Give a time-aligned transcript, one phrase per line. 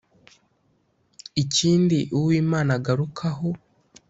[1.43, 3.49] Ikindi Uwimana agarukaho